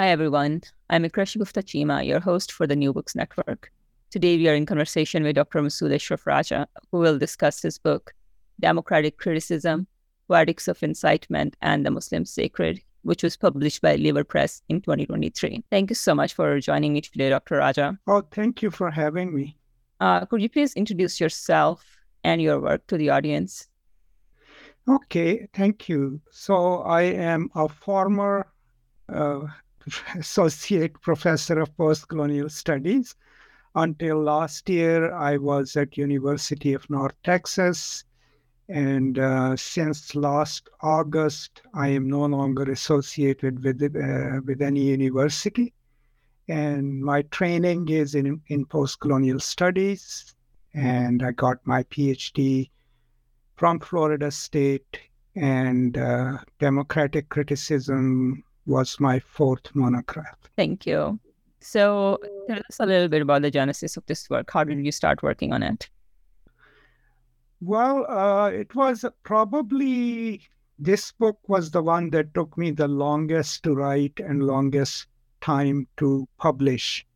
[0.00, 0.62] Hi, everyone.
[0.88, 3.70] I'm Ikreshi Gupta Chima, your host for the New Books Network.
[4.10, 5.60] Today, we are in conversation with Dr.
[5.60, 8.14] Masood Ashraf Raja, who will discuss his book,
[8.58, 9.86] Democratic Criticism
[10.26, 15.64] Poetics of Incitement and the Muslim Sacred, which was published by Lever Press in 2023.
[15.70, 17.56] Thank you so much for joining me today, Dr.
[17.56, 17.98] Raja.
[18.06, 19.58] Oh, thank you for having me.
[20.00, 21.84] Uh, could you please introduce yourself
[22.24, 23.68] and your work to the audience?
[24.88, 26.22] Okay, thank you.
[26.30, 28.46] So, I am a former
[29.12, 29.40] uh,
[30.16, 33.14] associate professor of postcolonial studies.
[33.74, 38.04] Until last year, I was at University of North Texas,
[38.68, 45.72] and uh, since last August, I am no longer associated with uh, with any university.
[46.48, 50.34] And my training is in in postcolonial studies,
[50.74, 52.70] and I got my PhD
[53.56, 54.98] from Florida State
[55.36, 60.38] and uh, democratic criticism was my fourth monograph.
[60.56, 61.18] Thank you.
[61.60, 64.50] So, tell us a little bit about the genesis of this work.
[64.50, 65.90] How did you start working on it?
[67.60, 70.40] Well, uh, it was probably
[70.78, 75.08] this book was the one that took me the longest to write and longest
[75.42, 77.06] time to publish.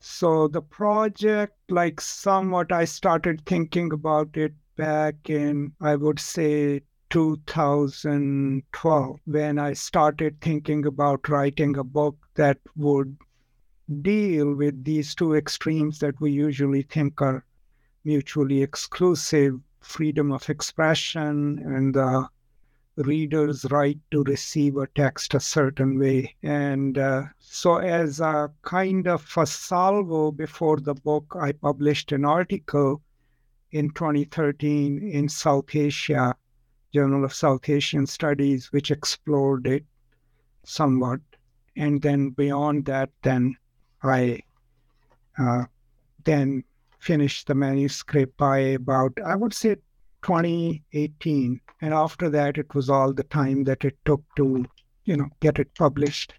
[0.00, 6.80] So, the project, like somewhat, I started thinking about it back in, I would say,
[7.12, 13.18] 2012 when I started thinking about writing a book that would
[14.00, 17.44] deal with these two extremes that we usually think are
[18.02, 22.26] mutually exclusive freedom of expression and the
[22.96, 26.34] reader's right to receive a text a certain way.
[26.42, 32.24] And uh, so, as a kind of a salvo before the book, I published an
[32.24, 33.02] article
[33.70, 36.34] in 2013 in South Asia
[36.92, 39.84] Journal of South Asian Studies, which explored it
[40.64, 41.20] somewhat.
[41.76, 43.56] And then beyond that, then
[44.02, 44.40] I
[45.38, 45.64] uh,
[46.24, 46.64] then
[46.98, 49.76] finished the manuscript by about, I would say,
[50.22, 51.60] 2018.
[51.80, 54.64] And after that, it was all the time that it took to,
[55.04, 56.34] you know, get it published.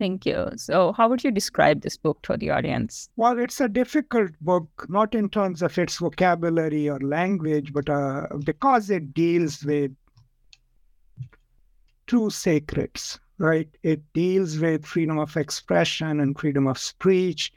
[0.00, 0.48] Thank you.
[0.56, 3.10] So, how would you describe this book to the audience?
[3.16, 8.26] Well, it's a difficult book, not in terms of its vocabulary or language, but uh,
[8.42, 9.92] because it deals with
[12.06, 13.68] two sacreds, right?
[13.82, 17.52] It deals with freedom of expression and freedom of speech,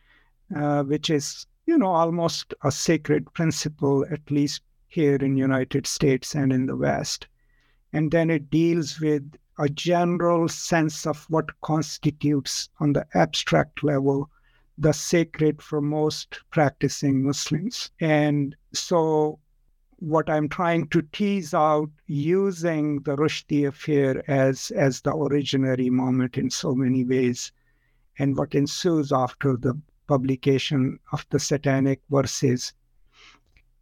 [0.54, 6.36] uh, which is, you know, almost a sacred principle, at least here in United States
[6.36, 7.26] and in the West.
[7.94, 14.30] And then it deals with a general sense of what constitutes, on the abstract level,
[14.78, 17.92] the sacred for most practicing Muslims.
[18.00, 19.40] And so,
[19.98, 26.38] what I'm trying to tease out using the Rushdie affair as, as the originary moment
[26.38, 27.52] in so many ways,
[28.20, 32.74] and what ensues after the publication of the satanic verses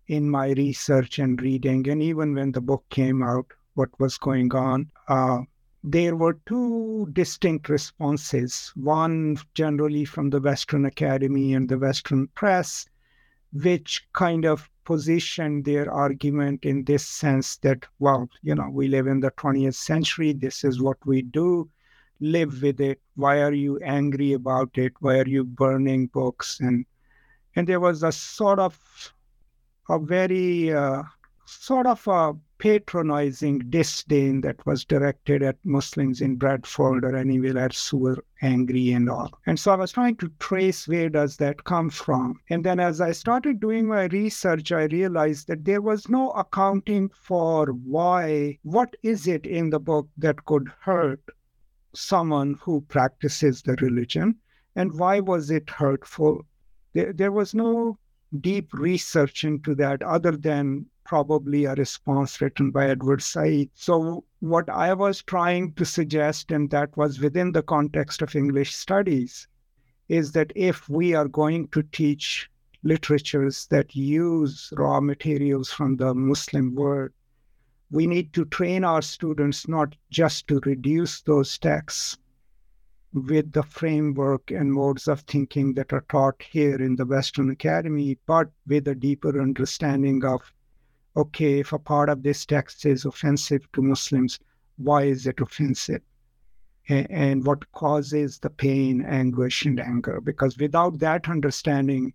[0.08, 3.46] in my research and reading, and even when the book came out,
[3.76, 4.92] what was going on.
[5.08, 5.40] Uh,
[5.84, 12.86] there were two distinct responses one generally from the Western Academy and the Western press,
[13.52, 19.08] which kind of positioned their argument in this sense that, well, you know, we live
[19.08, 21.70] in the 20th century, this is what we do,
[22.20, 23.02] live with it.
[23.16, 24.94] Why are you angry about it?
[25.00, 26.60] Why are you burning books?
[26.60, 26.86] And
[27.56, 28.78] and there was a sort of
[29.90, 31.04] a very uh,
[31.46, 37.90] sort of a patronizing disdain that was directed at Muslims in Bradford or anywhere else
[37.90, 39.32] who were angry and all.
[39.48, 42.40] And so I was trying to trace where does that come from.
[42.52, 47.10] And then as I started doing my research, I realized that there was no accounting
[47.10, 51.24] for why, what is it in the book that could hurt
[51.96, 54.36] someone who practices the religion,
[54.76, 56.46] and why was it hurtful?
[56.94, 57.98] There, there was no
[58.40, 63.70] deep research into that other than probably a response written by Edward Said.
[63.74, 68.76] So, what I was trying to suggest, and that was within the context of English
[68.76, 69.48] studies,
[70.10, 72.50] is that if we are going to teach
[72.84, 77.12] literatures that use raw materials from the Muslim world,
[77.92, 82.18] we need to train our students not just to reduce those texts
[83.14, 88.18] with the framework and modes of thinking that are taught here in the Western Academy,
[88.26, 90.54] but with a deeper understanding of
[91.16, 94.40] okay, if a part of this text is offensive to Muslims,
[94.78, 96.02] why is it offensive?
[96.90, 100.20] And, what causes the pain, anguish, and anger?
[100.20, 102.14] Because without that understanding,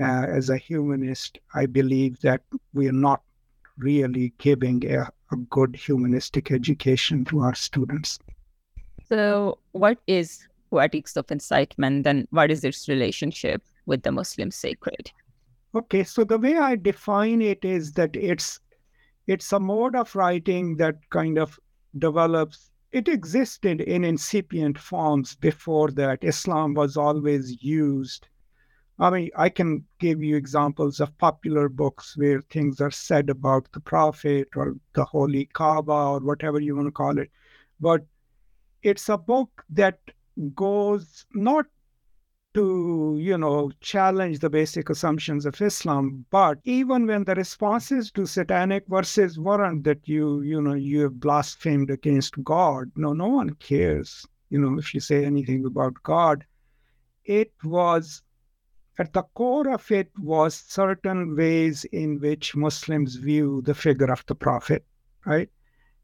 [0.00, 2.42] uh, as a humanist, I believe that
[2.72, 3.22] we are not
[3.76, 8.18] really giving a, a good humanistic education to our students.
[9.08, 15.12] So, what is poetics of incitement and what is its relationship with the Muslim sacred?
[15.74, 18.60] Okay, so the way I define it is that it's
[19.26, 21.58] it's a mode of writing that kind of
[21.98, 22.70] develops.
[22.92, 26.24] It existed in incipient forms before that.
[26.24, 28.28] Islam was always used
[29.00, 33.70] I mean, I can give you examples of popular books where things are said about
[33.72, 37.30] the Prophet or the Holy Kaaba or whatever you want to call it.
[37.80, 38.04] But
[38.82, 40.00] it's a book that
[40.56, 41.66] goes not
[42.58, 48.26] to, you know, challenge the basic assumptions of Islam, but even when the responses to
[48.26, 52.90] satanic verses weren't that you, you know, you have blasphemed against God.
[52.96, 56.44] No, no one cares, you know, if you say anything about God.
[57.24, 58.22] It was
[58.98, 64.26] at the core of it was certain ways in which Muslims view the figure of
[64.26, 64.84] the Prophet,
[65.24, 65.48] right?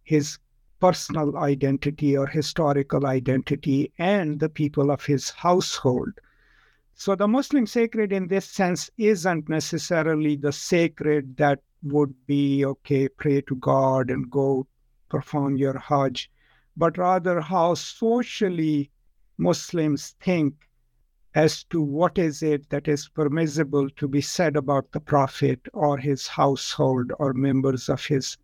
[0.05, 0.39] His
[0.79, 6.12] personal identity or historical identity and the people of his household.
[6.96, 13.08] So the Muslim sacred in this sense isn't necessarily the sacred that would be, okay,
[13.08, 14.67] pray to God and go
[15.08, 16.31] perform your Hajj,
[16.76, 18.91] but rather how socially
[19.37, 20.55] Muslims think
[21.35, 25.99] as to what is it that is permissible to be said about the Prophet or
[25.99, 28.37] his household or members of his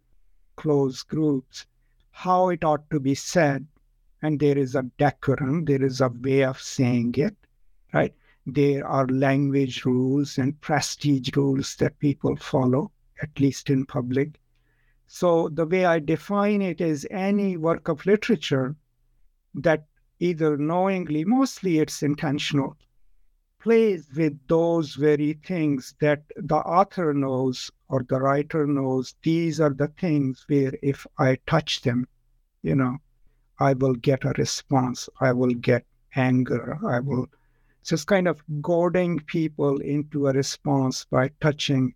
[0.57, 1.67] close groups,
[2.11, 3.67] how it ought to be said.
[4.23, 7.37] And there is a decorum, there is a way of saying it,
[7.95, 8.15] right?
[8.47, 12.91] There are language rules and prestige rules that people follow,
[13.23, 14.41] at least in public.
[15.07, 18.77] So the way I define it is any work of literature
[19.55, 19.87] that
[20.21, 22.77] either knowingly, mostly it's intentional,
[23.59, 29.15] plays with those very things that the author knows or the writer knows.
[29.23, 32.07] These are the things where if I touch them,
[32.63, 32.99] you know,
[33.59, 35.09] I will get a response.
[35.21, 35.85] I will get
[36.15, 36.79] anger.
[36.87, 37.29] I will
[37.91, 41.93] just kind of goading people into a response by touching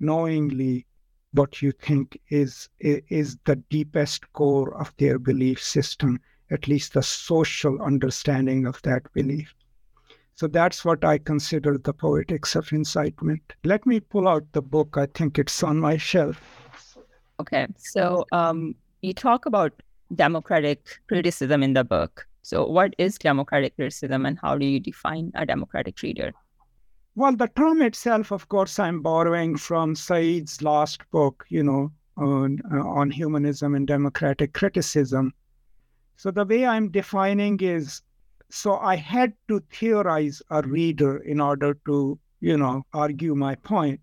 [0.00, 0.84] knowingly
[1.32, 6.20] what you think is is the deepest core of their belief system
[6.50, 9.54] at least the social understanding of that belief.
[10.34, 13.40] So that's what I consider the poetics of incitement.
[13.64, 14.96] Let me pull out the book.
[14.98, 16.40] I think it's on my shelf.
[17.40, 17.66] Okay.
[17.78, 19.72] So um, you talk about
[20.14, 22.26] democratic criticism in the book.
[22.42, 26.32] So, what is democratic criticism and how do you define a democratic reader?
[27.14, 32.60] Well, the term itself, of course, I'm borrowing from Said's last book, you know, on,
[32.72, 35.32] uh, on humanism and democratic criticism.
[36.16, 38.02] So the way I'm defining is
[38.50, 44.00] so I had to theorize a reader in order to, you know, argue my point.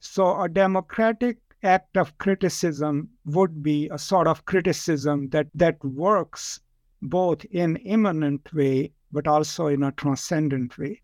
[0.00, 6.60] So a democratic act of criticism would be a sort of criticism that that works
[7.02, 11.00] both in immanent way but also in a transcendent way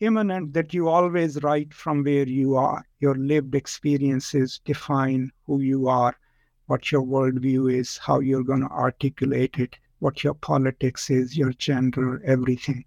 [0.00, 5.88] immanent that you always write from where you are your lived experiences define who you
[5.88, 6.16] are
[6.66, 11.52] what your worldview is how you're going to articulate it what your politics is, your
[11.52, 12.84] gender, everything.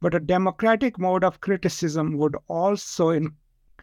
[0.00, 3.34] But a democratic mode of criticism would also in,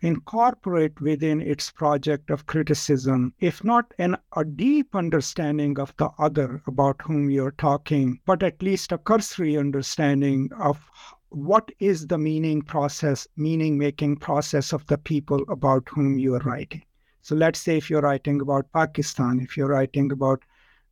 [0.02, 6.62] incorporate within its project of criticism, if not an, a deep understanding of the other
[6.68, 10.90] about whom you're talking, but at least a cursory understanding of
[11.30, 16.46] what is the meaning process, meaning making process of the people about whom you are
[16.46, 16.84] writing.
[17.22, 20.44] So let's say if you're writing about Pakistan, if you're writing about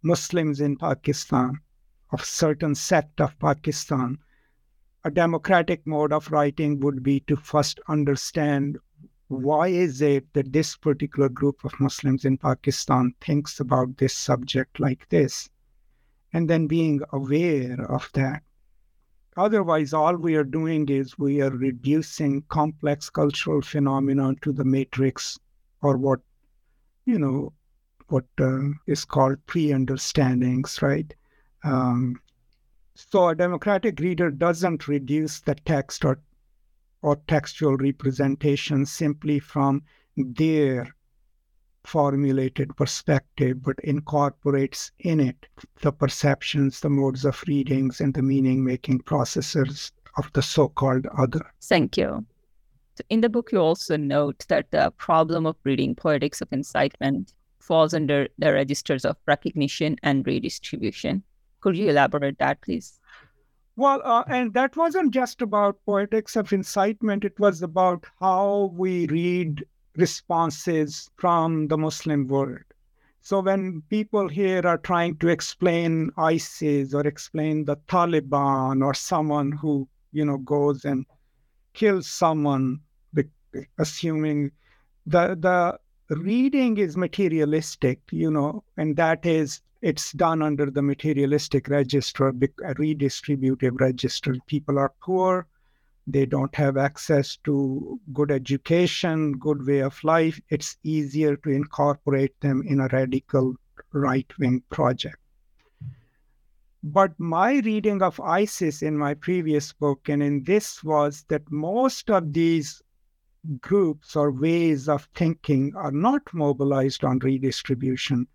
[0.04, 1.60] Muslims in Pakistan,
[2.12, 4.18] of certain sect of Pakistan,
[5.04, 8.78] a democratic mode of writing would be to first understand
[9.27, 14.79] why is it that this particular group of Muslims in Pakistan thinks about this subject
[14.79, 15.50] like this,
[16.34, 18.44] and then being aware of that,
[19.38, 25.38] Otherwise, all we are doing is we are reducing complex cultural phenomena to the matrix
[25.82, 26.22] or what,
[27.05, 27.51] you know,
[28.08, 31.13] what uh, is called pre-understandings, right?
[31.65, 32.22] Um,
[32.94, 36.22] so a democratic reader doesn't reduce the text or
[37.02, 39.84] or textual representation simply from
[40.18, 40.88] their
[41.86, 45.48] formulated perspective, but incorporates in it
[45.82, 51.06] the perceptions, the modes of readings, and the meaning making processes of the so called
[51.18, 51.54] other.
[51.62, 52.25] Thank you.
[53.10, 57.94] In the book, you also note that the problem of reading Poetics of Incitement falls
[57.94, 61.24] under the registers of recognition and redistribution.
[61.60, 63.00] Could you elaborate that, please?
[63.77, 69.08] Well, uh, and that wasn't just about poetics of incitement, it was about how we
[69.08, 69.65] read
[69.96, 72.63] responses from the Muslim world.
[73.22, 79.51] So when people here are trying to explain ISIS or explain the Taliban or someone
[79.53, 81.05] who, you know, goes and
[81.74, 82.82] kills someone,
[83.77, 84.51] assuming
[85.05, 85.79] the the
[86.17, 93.79] reading is materialistic, you know, and that is it's done under the materialistic register, redistributive
[93.79, 94.36] register.
[94.48, 95.48] People are poor,
[96.08, 100.39] they don't have access to good education, good way of life.
[100.50, 103.55] It's easier to incorporate them in a radical
[103.91, 105.17] right wing project.
[106.84, 112.12] But my reading of ISIS in my previous book and in this was that most
[112.12, 112.84] of these
[113.62, 118.27] groups or ways of thinking are not mobilized on redistribution,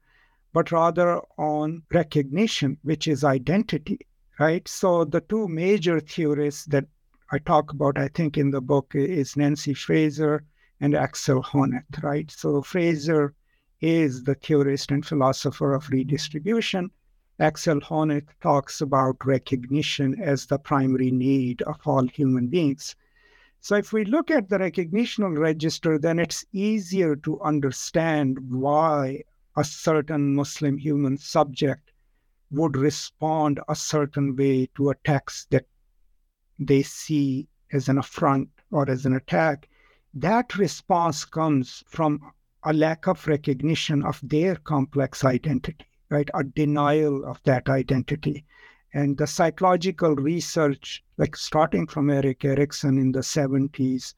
[0.53, 3.99] but rather on recognition, which is identity,
[4.39, 4.67] right?
[4.67, 6.87] So the two major theorists that
[7.31, 10.43] I talk about, I think, in the book is Nancy Fraser
[10.81, 12.31] and Axel Honneth, right?
[12.31, 13.35] So Fraser
[13.81, 16.91] is the theorist and philosopher of redistribution.
[17.39, 22.97] Axel Honneth talks about recognition as the primary need of all human beings.
[23.61, 29.23] So if we look at the recognitional register, then it's easier to understand why
[29.61, 31.93] a certain Muslim human subject
[32.51, 35.67] would respond a certain way to a text that
[36.59, 39.69] they see as an affront or as an attack.
[40.15, 42.33] That response comes from
[42.65, 46.31] a lack of recognition of their complex identity, right?
[46.33, 48.47] A denial of that identity.
[48.95, 54.15] And the psychological research, like starting from Erik Erikson in the 70s,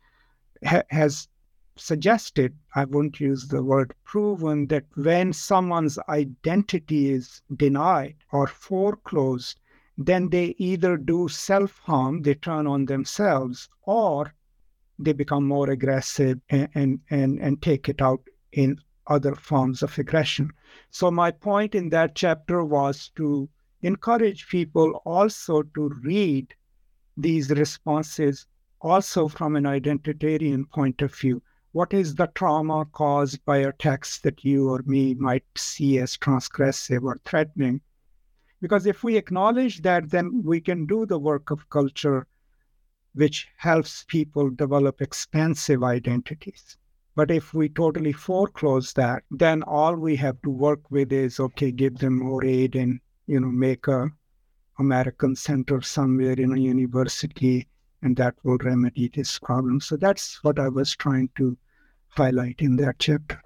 [0.64, 1.26] ha- has
[1.76, 9.58] suggested, I won't use the word proven, that when someone's identity is denied or foreclosed,
[9.96, 14.34] then they either do self harm, they turn on themselves, or
[14.98, 19.98] they become more aggressive and, and, and, and take it out in other forms of
[19.98, 20.50] aggression.
[20.90, 23.48] So, my point in that chapter was to
[23.80, 26.54] encourage people also to read
[27.16, 28.46] these responses
[28.80, 31.42] also from an identitarian point of view.
[31.72, 36.18] What is the trauma caused by a text that you or me might see as
[36.18, 37.80] transgressive or threatening?
[38.60, 42.26] Because if we acknowledge that, then we can do the work of culture,
[43.14, 46.76] which helps people develop expansive identities.
[47.14, 51.72] But if we totally foreclose that, then all we have to work with is okay,
[51.72, 54.10] give them more aid and you know, make a
[54.78, 57.66] American center somewhere in a university,
[58.02, 59.80] and that will remedy this problem.
[59.80, 61.56] So that's what I was trying to
[62.08, 63.40] highlight in that chapter.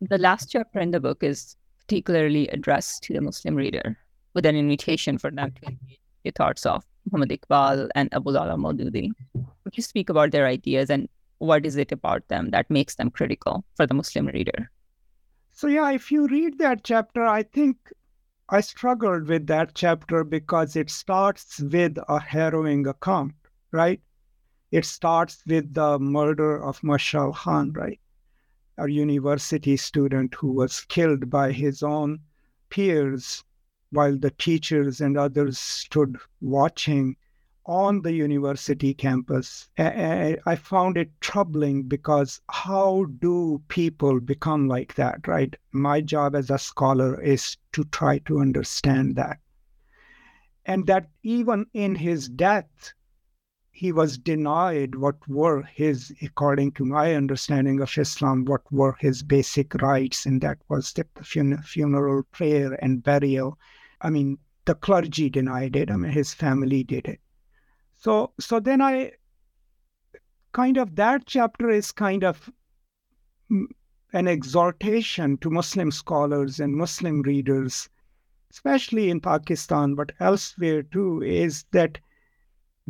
[0.00, 3.96] The last chapter in the book is particularly addressed to the Muslim reader
[4.34, 8.56] with an invitation for them to engage the thoughts of Muhammad Iqbal and Abul Ala
[8.56, 9.10] Maududi.
[9.34, 13.10] Would you speak about their ideas and what is it about them that makes them
[13.10, 14.70] critical for the Muslim reader?
[15.54, 17.76] So, yeah, if you read that chapter, I think
[18.50, 23.34] I struggled with that chapter because it starts with a harrowing account,
[23.72, 24.00] right?
[24.70, 28.00] It starts with the murder of Mashal Khan, right?
[28.78, 32.20] A university student who was killed by his own
[32.70, 33.44] peers
[33.90, 37.16] while the teachers and others stood watching
[37.68, 39.68] on the university campus.
[39.78, 45.54] I found it troubling because how do people become like that, right?
[45.72, 49.38] My job as a scholar is to try to understand that.
[50.64, 52.94] And that even in his death,
[53.70, 59.22] he was denied what were his, according to my understanding of Islam, what were his
[59.22, 61.06] basic rights, and that was the
[61.62, 63.58] funeral prayer and burial.
[64.00, 65.90] I mean, the clergy denied it.
[65.90, 67.20] I mean, his family did it.
[67.98, 69.12] So, so then I
[70.52, 72.50] kind of that chapter is kind of
[74.12, 77.88] an exhortation to Muslim scholars and Muslim readers,
[78.50, 81.98] especially in Pakistan, but elsewhere too, is that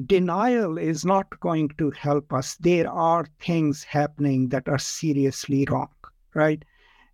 [0.06, 2.56] denial is not going to help us.
[2.56, 5.90] There are things happening that are seriously wrong,
[6.34, 6.62] right?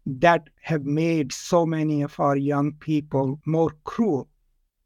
[0.05, 4.29] That have made so many of our young people more cruel.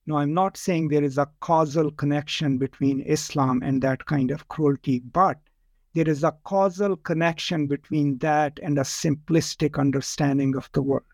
[0.09, 4.49] No, I'm not saying there is a causal connection between Islam and that kind of
[4.49, 5.39] cruelty, but
[5.93, 11.05] there is a causal connection between that and a simplistic understanding of the world,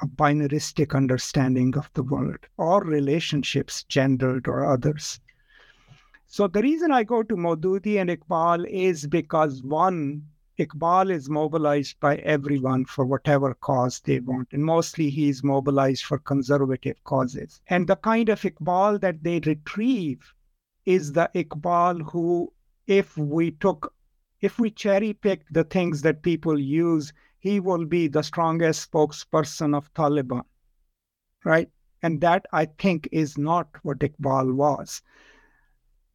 [0.00, 5.20] a binaristic understanding of the world, or relationships, gendered or others.
[6.24, 10.26] So the reason I go to Maududi and Iqbal is because one,
[10.58, 14.48] Iqbal is mobilized by everyone for whatever cause they want.
[14.52, 17.60] And mostly he is mobilized for conservative causes.
[17.68, 20.34] And the kind of Iqbal that they retrieve
[20.84, 22.52] is the Iqbal who,
[22.88, 23.94] if we took,
[24.40, 29.76] if we cherry picked the things that people use, he will be the strongest spokesperson
[29.76, 30.42] of Taliban.
[31.44, 31.70] Right?
[32.02, 35.02] And that I think is not what Iqbal was.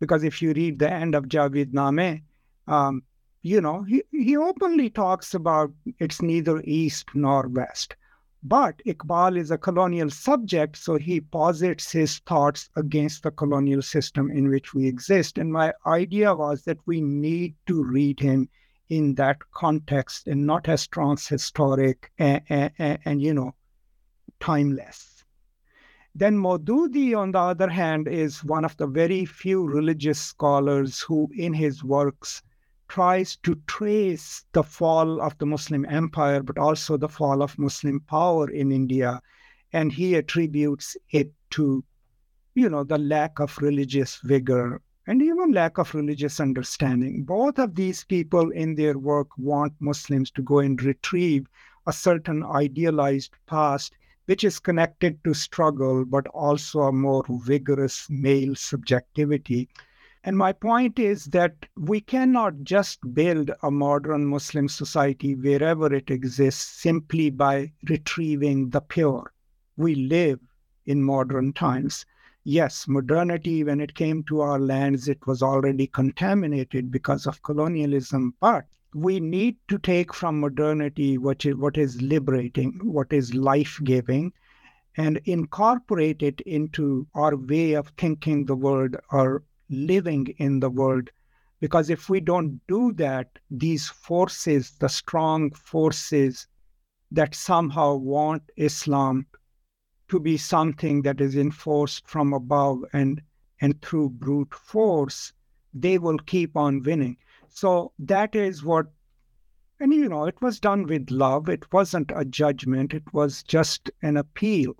[0.01, 2.23] Because if you read the end of Javed Nameh,
[2.67, 3.03] um,
[3.43, 7.95] you know, he, he openly talks about it's neither East nor West.
[8.41, 14.31] But Iqbal is a colonial subject, so he posits his thoughts against the colonial system
[14.31, 15.37] in which we exist.
[15.37, 18.49] And my idea was that we need to read him
[18.89, 23.55] in that context and not as transhistoric and, and, and you know,
[24.39, 25.23] timeless.
[26.15, 31.29] Then Maududi, on the other hand, is one of the very few religious scholars who,
[31.35, 32.41] in his works,
[32.93, 37.99] tries to trace the fall of the Muslim empire, but also the fall of Muslim
[38.01, 39.19] power in India.
[39.71, 41.83] And he attributes it to,
[42.53, 47.23] you know, the lack of religious vigor and even lack of religious understanding.
[47.23, 51.47] Both of these people in their work want Muslims to go and retrieve
[51.87, 53.95] a certain idealized past
[54.25, 59.67] which is connected to struggle, but also a more vigorous male subjectivity.
[60.25, 66.09] And my point is that we cannot just build a modern Muslim society wherever it
[66.09, 69.33] exists simply by retrieving the pure.
[69.75, 70.39] We live
[70.85, 72.05] in modern times.
[72.45, 78.33] Yes, modernity, when it came to our lands, it was already contaminated because of colonialism,
[78.39, 83.77] but we need to take from modernity what is, what is liberating, what is life
[83.83, 84.31] giving,
[84.95, 91.09] and incorporate it into our way of thinking the world or living in the world.
[91.59, 96.47] Because if we don't do that, these forces, the strong forces
[97.11, 99.25] that somehow want Islam
[100.09, 103.21] to be something that is enforced from above and,
[103.61, 105.31] and through brute force,
[105.73, 107.17] they will keep on winning.
[107.49, 108.87] So that is what,
[109.79, 111.49] and you know, it was done with love.
[111.49, 114.75] It wasn't a judgment, it was just an appeal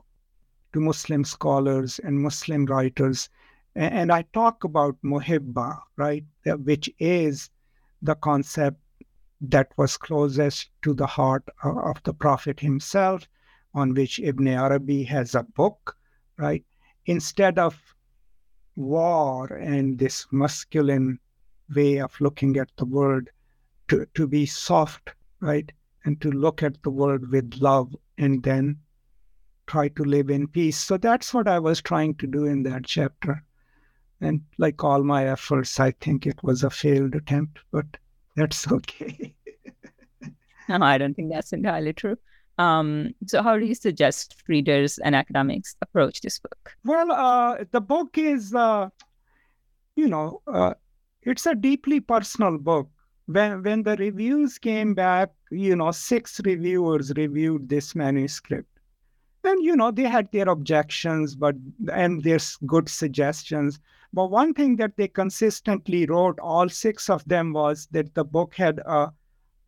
[0.74, 3.30] to Muslim scholars and Muslim writers.
[3.76, 7.50] And I talk about muhibba, right, which is
[8.02, 8.78] the concept
[9.42, 13.28] that was closest to the heart of the Prophet himself,
[13.74, 15.98] on which Ibn Arabi has a book,
[16.38, 16.64] right?
[17.08, 17.76] Instead of
[18.76, 21.20] war and this masculine
[21.76, 23.28] way of looking at the world
[23.88, 25.72] to, to be soft, right?
[26.06, 28.78] And to look at the world with love and then
[29.66, 30.78] try to live in peace.
[30.78, 33.44] So that's what I was trying to do in that chapter.
[34.24, 37.86] And like all my efforts, I think it was a failed attempt, but
[38.36, 39.36] that's okay.
[40.70, 42.18] no, I don't think that's entirely true.
[42.58, 46.76] Um, so, how do you suggest readers and academics approach this book?
[46.86, 48.90] Well, uh, the book is, uh,
[49.96, 50.76] you know, uh,
[51.24, 52.90] it's a deeply personal book.
[53.26, 58.70] When when the reviews came back, you know, six reviewers reviewed this manuscript,
[59.44, 61.56] and you know they had their objections, but
[61.92, 63.80] and there's good suggestions.
[64.14, 68.56] But one thing that they consistently wrote, all six of them, was that the book
[68.56, 69.12] had a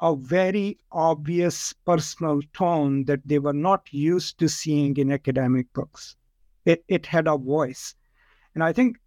[0.02, 6.16] a very obvious personal tone that they were not used to seeing in academic books.
[6.66, 7.96] It, it had a voice.
[8.54, 8.98] And I think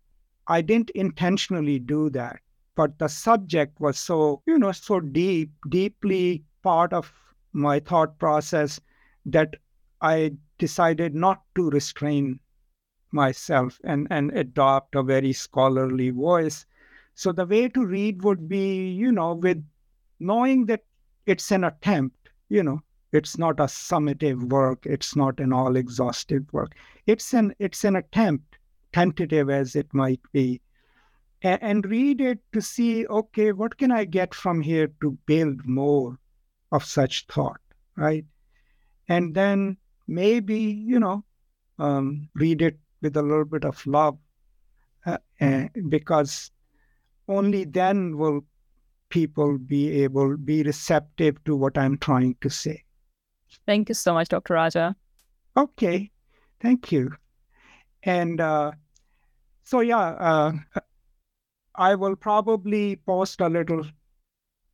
[0.46, 2.40] I didn't intentionally do that,
[2.74, 7.12] but the subject was so, you know, so deep, deeply part of
[7.52, 8.80] my thought process
[9.26, 9.56] that
[10.00, 12.40] I decided not to restrain
[13.12, 16.66] myself and, and adopt a very scholarly voice.
[17.14, 19.64] So the way to read would be, you know, with
[20.20, 20.84] knowing that
[21.26, 22.80] it's an attempt, you know,
[23.12, 26.74] it's not a summative work, it's not an all exhaustive work.
[27.06, 28.58] It's an it's an attempt
[28.92, 30.60] tentative as it might be,
[31.42, 35.66] and, and read it to see, okay, what can I get from here to build
[35.66, 36.18] more
[36.70, 37.60] of such thought,
[37.96, 38.24] right?
[39.08, 41.24] And then maybe, you know,
[41.78, 44.18] um, read it with a little bit of love
[45.06, 46.50] uh, uh, because
[47.28, 48.44] only then will
[49.10, 52.84] people be able be receptive to what I'm trying to say.
[53.66, 54.54] Thank you so much, Dr.
[54.54, 54.96] Raja.
[55.56, 56.10] Okay,
[56.60, 57.12] thank you.
[58.02, 58.72] And uh,
[59.64, 60.52] so, yeah, uh,
[61.74, 63.84] I will probably post a little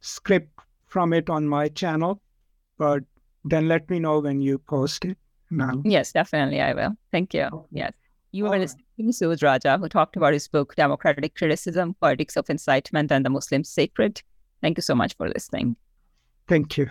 [0.00, 2.20] script from it on my channel,
[2.78, 3.02] but
[3.44, 5.18] then let me know when you post it.
[5.50, 5.82] Now.
[5.84, 6.96] Yes, definitely, I will.
[7.12, 7.66] Thank you.
[7.70, 7.92] Yes.
[8.34, 12.50] You were listening to Masood Raja, who talked about his book, Democratic Criticism, Poetics of
[12.50, 14.20] Incitement and the Muslim Sacred.
[14.60, 15.76] Thank you so much for listening.
[16.48, 16.90] Thank you.